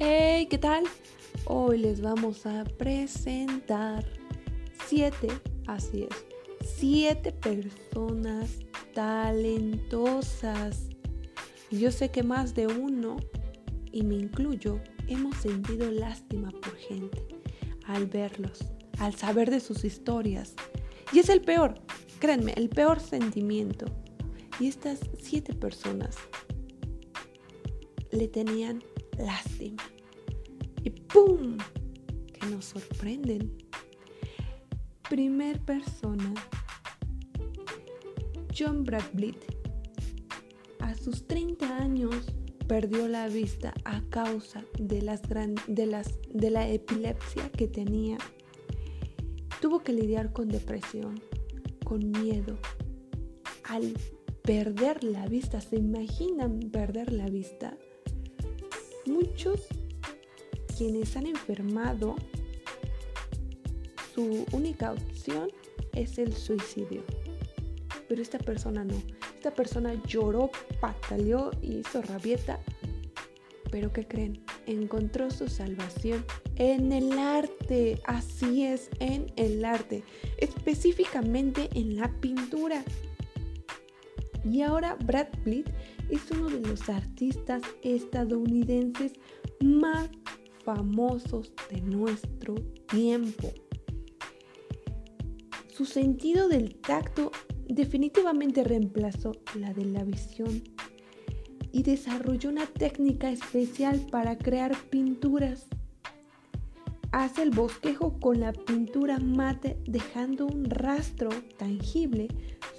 [0.00, 0.84] Hey, ¿qué tal?
[1.44, 4.06] Hoy les vamos a presentar
[4.86, 5.26] siete,
[5.66, 6.24] así es,
[6.64, 8.60] siete personas
[8.94, 10.88] talentosas.
[11.72, 13.16] Yo sé que más de uno,
[13.90, 14.78] y me incluyo,
[15.08, 17.26] hemos sentido lástima por gente
[17.84, 18.60] al verlos,
[19.00, 20.54] al saber de sus historias.
[21.12, 21.74] Y es el peor,
[22.20, 23.86] créanme, el peor sentimiento.
[24.60, 26.14] Y estas siete personas
[28.12, 28.80] le tenían
[29.18, 29.82] lástima.
[30.82, 31.58] Y ¡pum!
[32.32, 33.52] Que nos sorprenden.
[35.08, 36.34] Primer persona,
[38.56, 39.34] John Bradley.
[40.80, 42.34] A sus 30 años
[42.66, 48.18] perdió la vista a causa de, las de, las, de la epilepsia que tenía.
[49.60, 51.20] Tuvo que lidiar con depresión,
[51.84, 52.58] con miedo.
[53.64, 53.94] Al
[54.42, 57.76] perder la vista, ¿se imaginan perder la vista?
[59.08, 59.66] Muchos
[60.76, 62.14] quienes han enfermado,
[64.14, 65.48] su única opción
[65.94, 67.02] es el suicidio.
[68.08, 68.94] Pero esta persona no.
[69.34, 70.50] Esta persona lloró,
[70.80, 72.60] pataleó y hizo rabieta.
[73.70, 74.44] Pero ¿qué creen?
[74.66, 76.24] Encontró su salvación
[76.56, 78.00] en el arte.
[78.04, 80.04] Así es, en el arte.
[80.36, 82.84] Específicamente en la pintura.
[84.44, 85.68] Y ahora Brad Pitt
[86.08, 89.12] es uno de los artistas estadounidenses
[89.60, 90.08] más
[90.64, 92.54] famosos de nuestro
[92.90, 93.52] tiempo.
[95.68, 97.30] Su sentido del tacto
[97.68, 100.62] definitivamente reemplazó la de la visión
[101.70, 105.68] y desarrolló una técnica especial para crear pinturas.
[107.18, 112.28] Hace el bosquejo con la pintura mate dejando un rastro tangible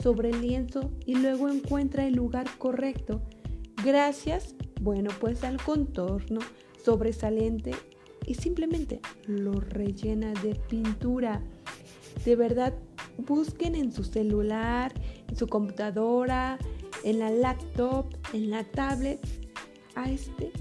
[0.02, 3.22] sobre el lienzo y luego encuentra el lugar correcto
[3.84, 6.40] gracias, bueno, pues al contorno
[6.82, 7.72] sobresaliente
[8.26, 11.44] y simplemente lo rellena de pintura.
[12.24, 12.74] De verdad,
[13.18, 14.94] busquen en su celular,
[15.28, 16.58] en su computadora,
[17.04, 19.20] en la laptop, en la tablet
[19.96, 20.54] a este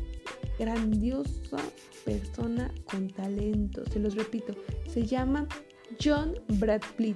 [0.59, 1.59] grandiosa
[2.05, 3.85] persona con talento.
[3.91, 4.55] Se los repito,
[4.89, 5.47] se llama
[6.03, 7.15] John Bradley.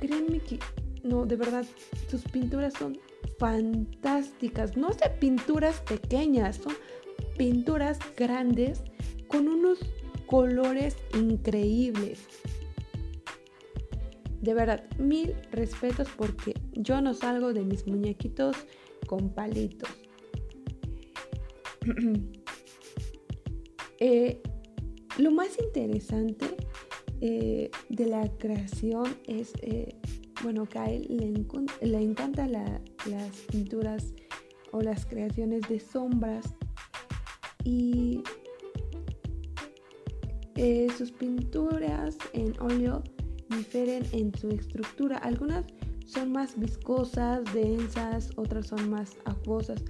[0.00, 0.58] Créanme que,
[1.02, 1.64] no, de verdad,
[2.10, 2.98] sus pinturas son
[3.38, 4.76] fantásticas.
[4.76, 6.74] No sé pinturas pequeñas, son
[7.36, 8.82] pinturas grandes
[9.28, 9.78] con unos
[10.26, 12.20] colores increíbles.
[14.40, 18.56] De verdad, mil respetos porque yo no salgo de mis muñequitos
[19.06, 19.90] con palitos.
[23.98, 24.42] Eh,
[25.18, 26.56] lo más interesante
[27.20, 29.96] eh, de la creación es, eh,
[30.42, 34.12] bueno, que a él le, le encantan las pinturas
[34.72, 36.54] o las creaciones de sombras
[37.64, 38.22] y
[40.96, 43.02] sus pinturas en óleo
[43.50, 45.18] difieren en su estructura.
[45.18, 45.64] Algunas
[46.06, 49.82] son más viscosas, densas, otras son más acuosas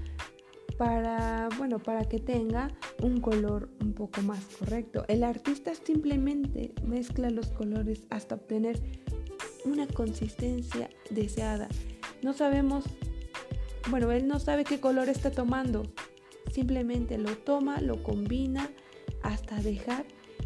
[0.76, 2.68] para, bueno, para que tenga
[3.02, 5.04] un color un poco más correcto.
[5.08, 8.80] El artista simplemente mezcla los colores hasta obtener
[9.64, 11.68] una consistencia deseada.
[12.22, 12.84] No sabemos,
[13.90, 15.82] bueno, él no sabe qué color está tomando.
[16.52, 18.70] Simplemente lo toma, lo combina
[19.22, 20.04] hasta dejar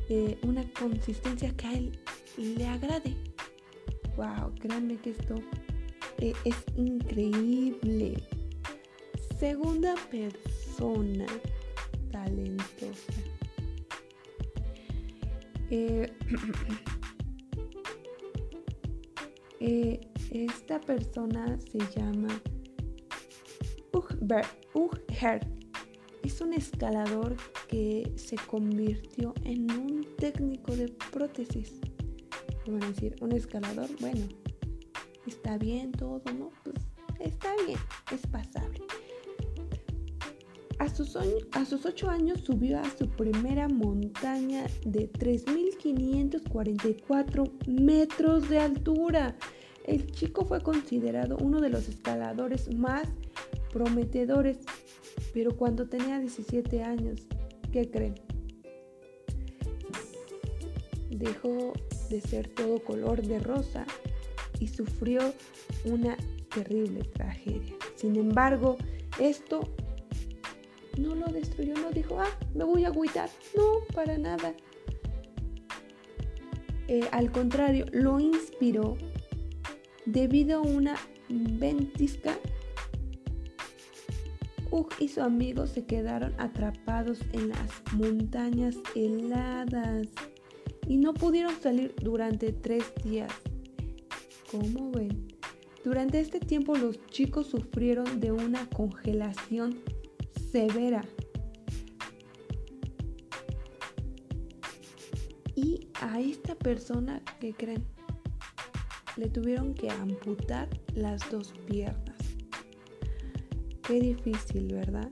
[0.09, 1.99] eh, una consistencia que a él
[2.37, 3.15] le agrade.
[4.17, 5.37] Wow, créanme que esto
[6.19, 8.17] eh, es increíble.
[9.41, 11.25] Segunda persona
[12.13, 13.13] talentosa.
[15.71, 16.13] Eh,
[19.61, 19.99] eh,
[20.31, 22.29] esta persona se llama
[24.75, 25.41] Ugher.
[26.23, 27.35] Es un escalador
[27.67, 31.81] que se convirtió en un técnico de prótesis.
[32.67, 34.29] Van a decir, un escalador, bueno,
[35.27, 36.51] está bien todo, ¿no?
[36.63, 36.77] Pues
[37.21, 37.79] está bien,
[38.13, 38.81] es pasable.
[40.91, 41.23] A sus, a
[41.65, 49.37] sus 8 años subió a su primera montaña de 3.544 metros de altura.
[49.85, 53.07] El chico fue considerado uno de los escaladores más
[53.73, 54.59] prometedores,
[55.33, 57.21] pero cuando tenía 17 años,
[57.71, 58.17] ¿qué creen?
[61.09, 61.73] Dejó
[62.11, 63.87] de ser todo color de rosa
[64.59, 65.21] y sufrió
[65.85, 66.17] una
[66.53, 67.77] terrible tragedia.
[67.95, 68.77] Sin embargo,
[69.21, 69.69] esto
[70.99, 73.31] no lo destruyó, no dijo, ah, me voy a agüitar.
[73.57, 74.55] No, para nada.
[76.89, 78.97] Eh, al contrario, lo inspiró
[80.07, 80.97] debido a una
[81.29, 82.37] ventisca
[84.73, 90.07] Ugh y su amigo se quedaron atrapados en las montañas heladas
[90.87, 93.33] y no pudieron salir durante tres días.
[94.51, 95.29] ¿Cómo ven?
[95.85, 99.81] Durante este tiempo los chicos sufrieron de una congelación
[100.51, 101.03] severa.
[105.55, 107.85] Y a esta persona que creen,
[109.17, 112.17] le tuvieron que amputar las dos piernas.
[113.83, 115.11] Qué difícil, ¿verdad?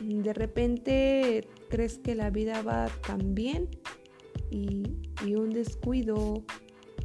[0.00, 3.68] De repente crees que la vida va tan bien
[4.50, 4.84] y,
[5.34, 6.44] un descuido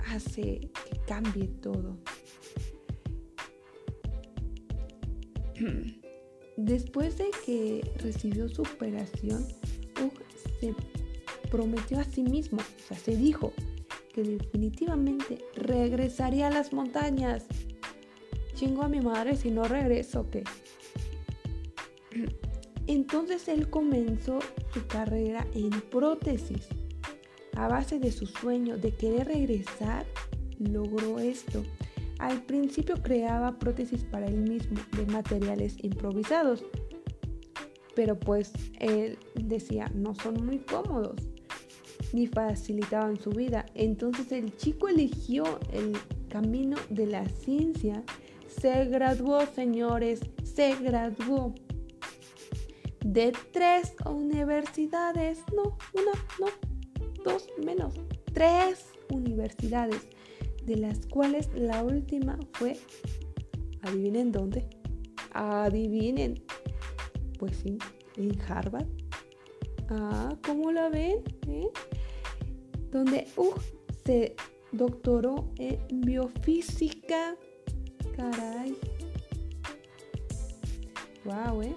[0.07, 1.97] hace que cambie todo.
[6.61, 9.47] Después de que recibió su operación,
[10.59, 10.75] se
[11.49, 13.53] prometió a sí mismo, o sea, se dijo
[14.13, 17.45] que definitivamente regresaría a las montañas
[18.55, 20.43] chingo a mi madre si no regreso, ¿qué?
[22.87, 24.39] Entonces él comenzó
[24.73, 26.67] su carrera en prótesis.
[27.55, 30.05] A base de su sueño de querer regresar,
[30.59, 31.63] logró esto.
[32.19, 36.63] Al principio creaba prótesis para él mismo de materiales improvisados,
[37.95, 41.15] pero pues él decía, no son muy cómodos
[42.13, 43.65] ni facilitaban su vida.
[43.73, 45.97] Entonces el chico eligió el
[46.29, 48.03] camino de la ciencia
[48.49, 51.53] se graduó, señores, se graduó
[53.05, 56.47] de tres universidades, no, una, no,
[57.23, 57.93] dos menos,
[58.33, 60.07] tres universidades,
[60.69, 62.77] de las cuales la última fue,
[63.81, 64.69] adivinen dónde,
[65.31, 66.43] adivinen,
[67.39, 67.79] pues sí,
[68.17, 68.85] en Harvard.
[69.89, 71.23] Ah, ¿cómo la ven?
[71.47, 71.67] ¿Eh?
[72.91, 73.53] Donde uh,
[74.05, 74.35] se
[74.71, 77.35] doctoró en biofísica
[78.15, 78.77] Caray.
[81.25, 81.75] Wow, ¿eh?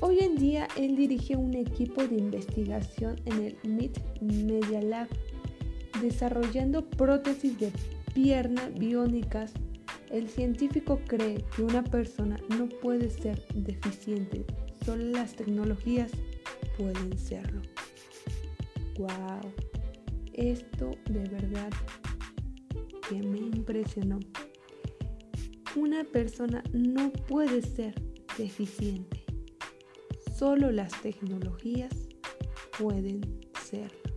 [0.00, 5.08] Hoy en día él dirige un equipo de investigación en el MIT Media Lab,
[6.00, 7.72] desarrollando prótesis de
[8.14, 9.52] pierna biónicas.
[10.10, 14.44] El científico cree que una persona no puede ser deficiente,
[14.84, 16.10] solo las tecnologías
[16.76, 17.60] pueden serlo.
[18.96, 19.52] Wow,
[20.32, 21.70] esto de verdad
[23.08, 24.20] que me impresionó.
[25.76, 27.94] Una persona no puede ser
[28.36, 29.24] deficiente.
[30.36, 31.92] Solo las tecnologías
[32.78, 33.20] pueden
[33.64, 34.07] ser.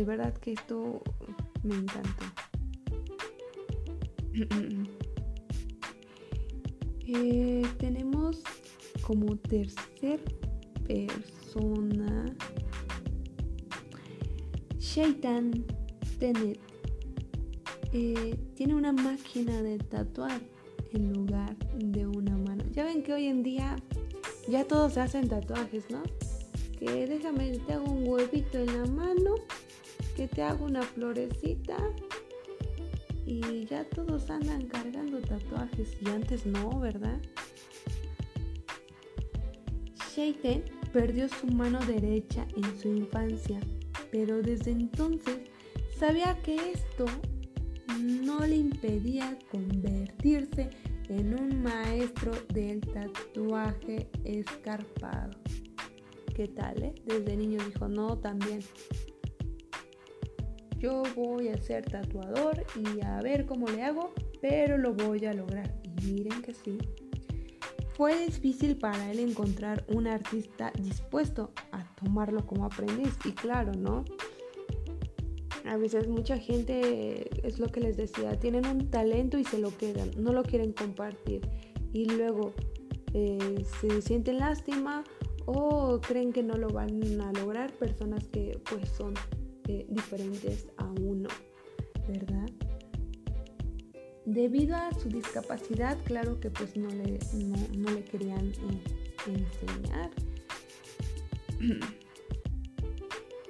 [0.00, 1.02] De verdad que esto
[1.62, 2.24] me encantó.
[7.12, 8.40] Eh, tenemos
[9.02, 10.20] como tercer
[10.86, 12.32] persona.
[14.78, 15.66] Shaitan
[16.20, 16.60] Tenet
[17.92, 20.40] eh, tiene una máquina de tatuar
[20.92, 22.62] en lugar de una mano.
[22.70, 23.74] Ya ven que hoy en día
[24.48, 26.04] ya todos hacen tatuajes, ¿no?
[26.78, 29.34] Que déjame, te hago un huevito en la mano,
[30.16, 31.76] que te hago una florecita
[33.26, 37.20] y ya todos andan cargando tatuajes y antes no, ¿verdad?
[40.14, 43.60] Sheiten perdió su mano derecha en su infancia,
[44.10, 45.38] pero desde entonces
[45.96, 47.06] sabía que esto
[47.98, 50.70] no le impedía convertirse
[51.08, 55.30] en un maestro del tatuaje escarpado.
[56.34, 56.94] ¿Qué tal, eh?
[57.04, 58.60] Desde niño dijo, no, también.
[60.80, 65.34] Yo voy a ser tatuador y a ver cómo le hago, pero lo voy a
[65.34, 65.70] lograr.
[66.02, 66.78] Y miren que sí,
[67.92, 73.14] fue difícil para él encontrar un artista dispuesto a tomarlo como aprendiz.
[73.26, 74.06] Y claro, ¿no?
[75.66, 79.76] A veces mucha gente, es lo que les decía, tienen un talento y se lo
[79.76, 81.46] quedan, no lo quieren compartir.
[81.92, 82.54] Y luego
[83.12, 85.04] eh, se sienten lástima
[85.44, 89.12] o creen que no lo van a lograr personas que pues son
[89.88, 91.28] diferentes a uno,
[92.08, 92.48] ¿verdad?
[94.26, 97.18] Debido a su discapacidad, claro que pues no le,
[97.76, 98.82] no, le querían eh,
[99.26, 100.10] enseñar.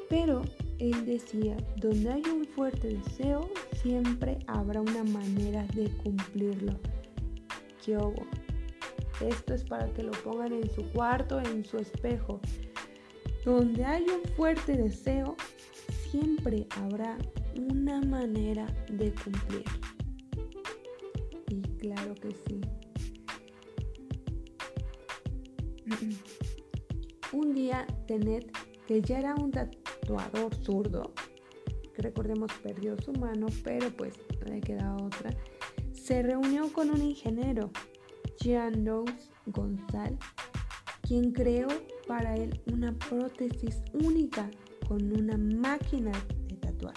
[0.08, 0.42] Pero
[0.78, 3.50] él decía, donde hay un fuerte deseo,
[3.82, 6.72] siempre habrá una manera de cumplirlo.
[7.84, 8.24] Kyogo.
[9.20, 12.40] Esto es para que lo pongan en su cuarto, en su espejo.
[13.44, 15.36] Donde hay un fuerte deseo,
[16.10, 17.18] siempre habrá
[17.56, 20.00] una manera de cumplirlo
[21.80, 22.60] claro que sí.
[27.32, 28.50] Un día Tenet,
[28.86, 31.12] que ya era un tatuador zurdo,
[31.96, 34.14] recordemos perdió su mano, pero pues
[34.46, 35.30] le queda otra,
[35.92, 37.70] se reunió con un ingeniero,
[38.40, 40.18] Jean Louis González,
[41.02, 41.68] quien creó
[42.08, 44.50] para él una prótesis única
[44.90, 46.10] con una máquina
[46.48, 46.94] de tatuar.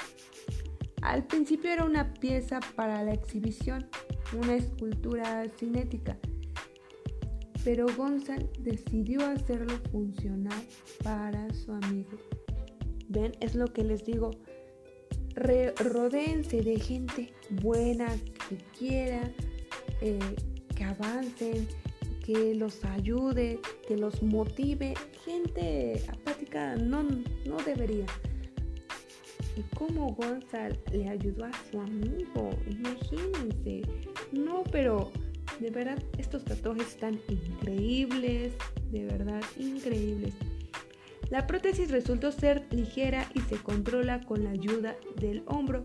[1.03, 3.85] Al principio era una pieza para la exhibición,
[4.35, 6.17] una escultura cinética,
[7.63, 10.59] pero González decidió hacerlo funcionar
[11.03, 12.17] para su amigo.
[13.09, 14.31] Ven, es lo que les digo.
[15.35, 17.31] rodéense de gente
[17.62, 18.07] buena
[18.50, 19.21] que quiera
[20.01, 20.17] eh,
[20.75, 21.67] que avancen,
[22.25, 24.95] que los ayude, que los motive.
[25.23, 26.03] Gente
[26.53, 27.03] no,
[27.45, 28.05] no debería.
[29.55, 32.50] ¿Y cómo González le ayudó a su amigo?
[32.69, 33.81] Imagínense.
[34.31, 35.12] No, pero
[35.60, 38.53] de verdad, estos tatuajes están increíbles,
[38.91, 40.33] de verdad, increíbles.
[41.29, 45.83] La prótesis resultó ser ligera y se controla con la ayuda del hombro,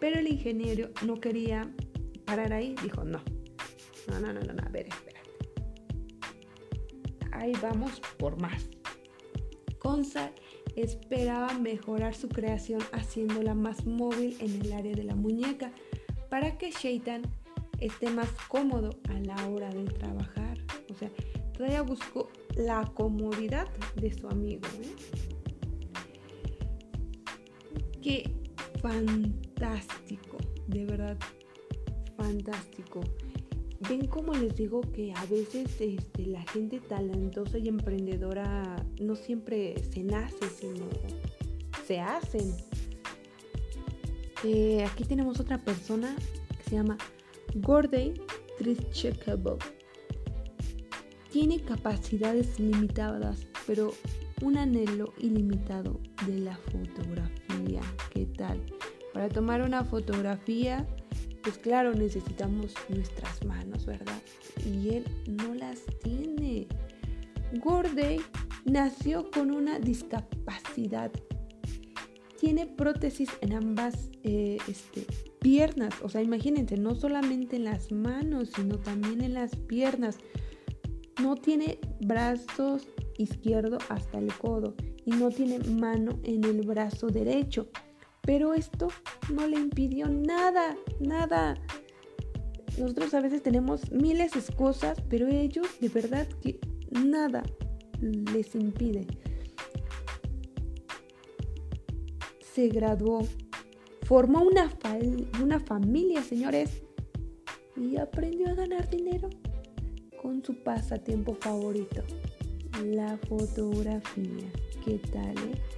[0.00, 1.70] pero el ingeniero no quería
[2.24, 3.22] parar ahí, dijo no.
[4.08, 5.18] No, no, no, no, a ver, espérate.
[7.32, 8.77] Ahí vamos por más.
[9.82, 10.34] González
[10.76, 15.72] esperaba mejorar su creación haciéndola más móvil en el área de la muñeca
[16.28, 17.22] para que Shaitan
[17.80, 20.58] esté más cómodo a la hora de trabajar.
[20.90, 21.10] O sea,
[21.52, 24.66] todavía buscó la comodidad de su amigo.
[24.82, 24.94] ¿eh?
[28.02, 28.30] Qué
[28.80, 31.18] fantástico, de verdad,
[32.16, 33.00] fantástico.
[33.80, 39.74] Ven como les digo que a veces este, la gente talentosa y emprendedora no siempre
[39.92, 40.86] se nace, sino
[41.86, 42.54] se hacen.
[44.44, 46.16] Eh, aquí tenemos otra persona
[46.56, 46.98] que se llama
[47.54, 48.14] Gordey
[48.58, 49.56] Trichekable.
[51.30, 53.92] Tiene capacidades limitadas, pero
[54.42, 57.80] un anhelo ilimitado de la fotografía.
[58.12, 58.60] ¿Qué tal?
[59.12, 60.86] Para tomar una fotografía,
[61.42, 64.20] pues claro, necesitamos nuestras manos, ¿verdad?
[64.64, 66.66] Y él no las tiene.
[67.62, 68.20] Gordey
[68.64, 71.10] nació con una discapacidad.
[72.40, 75.06] Tiene prótesis en ambas eh, este,
[75.40, 75.94] piernas.
[76.02, 80.18] O sea, imagínense, no solamente en las manos, sino también en las piernas.
[81.20, 87.68] No tiene brazos izquierdo hasta el codo y no tiene mano en el brazo derecho.
[88.28, 88.88] Pero esto
[89.32, 91.54] no le impidió nada, nada.
[92.78, 97.42] Nosotros a veces tenemos miles de cosas, pero ellos de verdad que nada
[98.02, 99.06] les impide.
[102.52, 103.26] Se graduó
[104.02, 104.70] formó una,
[105.42, 106.82] una familia, señores,
[107.78, 109.30] y aprendió a ganar dinero
[110.20, 112.02] con su pasatiempo favorito,
[112.84, 114.52] la fotografía.
[114.84, 115.34] ¿Qué tal?
[115.38, 115.77] Eh?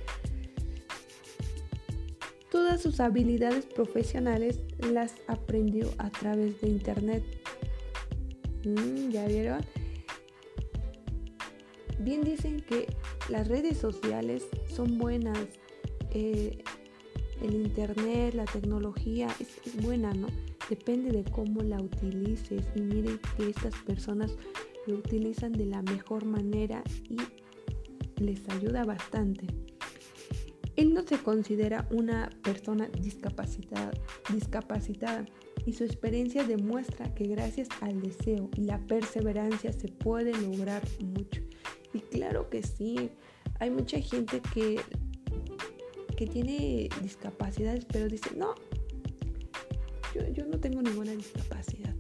[2.61, 4.61] Todas sus habilidades profesionales
[4.93, 7.25] las aprendió a través de internet.
[8.67, 9.63] Mm, ¿Ya vieron?
[12.01, 12.87] Bien dicen que
[13.31, 15.39] las redes sociales son buenas.
[16.11, 16.63] Eh,
[17.41, 20.27] el internet, la tecnología es, buena, ¿no?
[20.69, 24.37] Depende de cómo la utilices y miren que estas personas
[24.87, 27.17] lo utilizan de la mejor manera y
[28.23, 29.47] les ayuda bastante.
[30.81, 33.91] Él no se considera una persona discapacitada,
[34.33, 35.27] discapacitada
[35.67, 41.43] y su experiencia demuestra que gracias al deseo y la perseverancia se puede lograr mucho.
[41.93, 43.11] Y claro que sí,
[43.59, 44.81] hay mucha gente que
[46.17, 48.55] que tiene discapacidades, pero dice, no,
[50.35, 51.95] yo, no tengo ninguna discapacidad.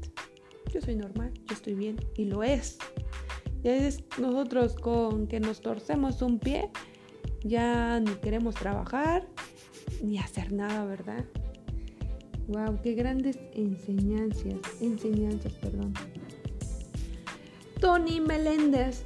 [0.70, 1.96] Yo soy normal, yo estoy bien.
[2.16, 2.76] Y lo es.
[3.62, 6.70] Ya es nosotros con que nos torcemos un pie,
[7.42, 9.26] ya ni queremos trabajar,
[10.02, 11.24] ni hacer nada, ¿verdad?
[12.48, 15.94] Wow, qué grandes enseñanzas, enseñanzas, perdón.
[17.80, 19.04] Tony Meléndez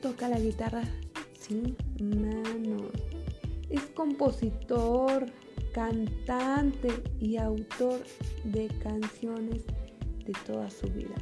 [0.00, 0.82] toca la guitarra
[1.38, 2.90] sin manos.
[3.70, 5.26] Es compositor,
[5.72, 8.00] cantante y autor
[8.44, 9.64] de canciones
[10.24, 11.16] de toda su vida.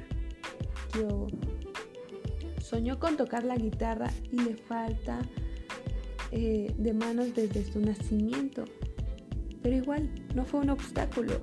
[0.95, 1.29] Yo
[2.61, 5.21] soñó con tocar la guitarra y le falta
[6.33, 8.65] eh, de manos desde su nacimiento,
[9.63, 11.35] pero igual no fue un obstáculo.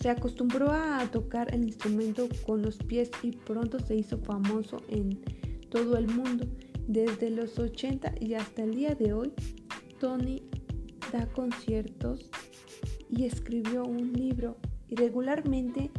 [0.00, 5.20] se acostumbró a tocar el instrumento con los pies y pronto se hizo famoso en
[5.70, 6.46] todo el mundo.
[6.86, 9.32] Desde los 80 y hasta el día de hoy,
[9.98, 10.42] Tony
[11.12, 12.30] da conciertos
[13.08, 14.56] y escribió un libro
[14.88, 15.90] y regularmente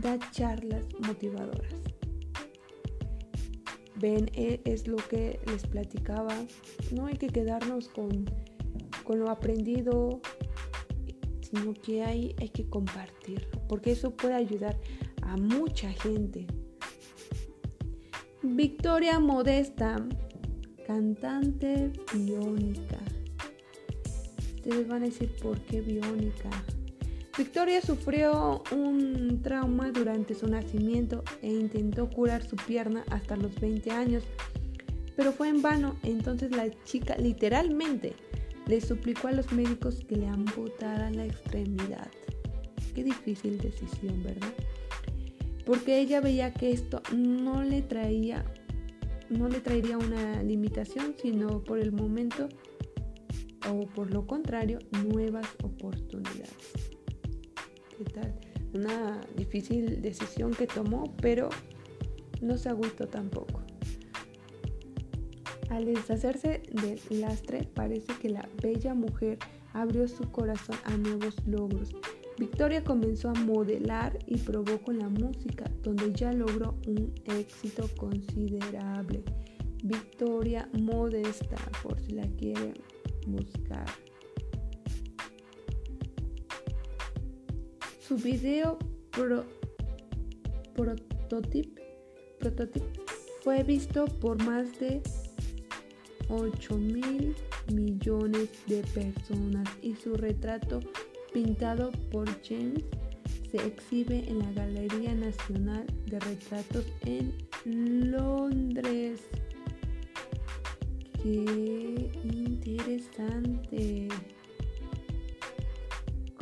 [0.00, 1.83] da charlas motivadoras.
[4.04, 6.36] Ven, e, es lo que les platicaba.
[6.94, 8.26] No hay que quedarnos con,
[9.02, 10.20] con lo aprendido,
[11.40, 14.78] sino que hay, hay que compartir, porque eso puede ayudar
[15.22, 16.46] a mucha gente.
[18.42, 20.06] Victoria Modesta,
[20.86, 22.98] cantante biónica.
[24.56, 26.50] Ustedes van a decir, ¿por qué biónica?
[27.36, 33.90] Victoria sufrió un trauma durante su nacimiento e intentó curar su pierna hasta los 20
[33.90, 34.22] años,
[35.16, 35.96] pero fue en vano.
[36.04, 38.12] Entonces la chica literalmente
[38.68, 42.08] le suplicó a los médicos que le amputaran la extremidad.
[42.94, 44.52] Qué difícil decisión, ¿verdad?
[45.66, 48.44] Porque ella veía que esto no le traía
[49.28, 52.48] no le traería una limitación, sino por el momento
[53.68, 56.93] o por lo contrario, nuevas oportunidades
[58.72, 61.48] Una difícil decisión que tomó, pero
[62.40, 63.62] no se agüitó tampoco.
[65.70, 69.38] Al deshacerse del lastre, parece que la bella mujer
[69.72, 71.90] abrió su corazón a nuevos logros.
[72.38, 79.22] Victoria comenzó a modelar y probó con la música, donde ya logró un éxito considerable.
[79.84, 82.74] Victoria Modesta, por si la quieren
[83.26, 83.86] buscar.
[88.06, 88.78] Su video
[90.74, 91.82] prototype,
[93.42, 95.00] fue visto por más de
[96.28, 97.34] 8 mil
[97.72, 100.80] millones de personas y su retrato
[101.32, 102.84] pintado por James
[103.50, 107.32] se exhibe en la Galería Nacional de Retratos en
[108.10, 109.22] Londres.
[111.22, 114.08] ¡Qué interesante!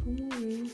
[0.02, 0.68] ¿Cómo ven?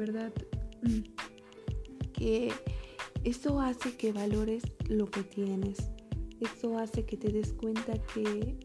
[0.00, 0.32] Verdad
[2.14, 2.50] que
[3.22, 5.90] eso hace que valores lo que tienes.
[6.40, 8.56] Eso hace que te des cuenta que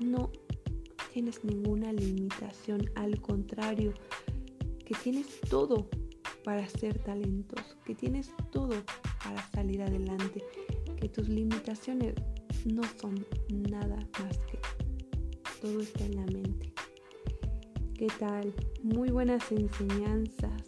[0.00, 0.30] no
[1.14, 3.94] tienes ninguna limitación, al contrario,
[4.84, 5.88] que tienes todo
[6.44, 8.74] para ser talentoso, que tienes todo
[9.24, 10.44] para salir adelante,
[11.00, 12.14] que tus limitaciones
[12.66, 14.58] no son nada más que
[15.62, 16.70] todo está en la mente.
[18.00, 18.54] ¿Qué tal?
[18.82, 20.62] Muy buenas enseñanzas.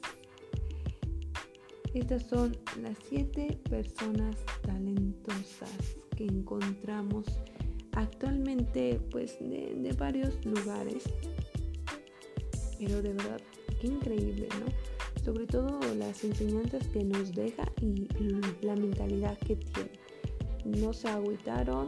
[1.94, 7.24] Estas son las siete personas talentosas que encontramos
[7.92, 11.04] actualmente pues de, varios lugares.
[12.78, 13.40] Pero de verdad,
[13.80, 15.24] qué increíble, ¿no?
[15.24, 18.08] Sobre todo las enseñanzas que nos deja y
[18.60, 19.92] la mentalidad que tiene.
[20.66, 21.86] No se agüitaron,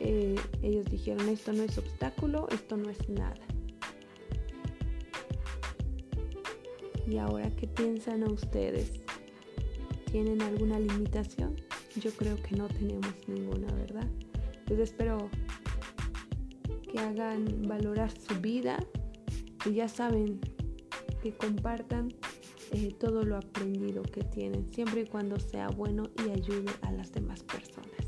[0.00, 3.46] eh, ellos dijeron esto no es obstáculo, esto no es nada.
[7.12, 9.02] ¿Y ahora qué piensan ustedes?
[10.10, 11.56] ¿Tienen alguna limitación?
[12.00, 14.08] Yo creo que no tenemos ninguna, ¿verdad?
[14.64, 15.28] Pues espero
[16.90, 18.82] que hagan valorar su vida
[19.66, 20.40] y ya saben
[21.22, 22.14] que compartan
[22.70, 27.12] eh, todo lo aprendido que tienen, siempre y cuando sea bueno y ayude a las
[27.12, 28.01] demás personas.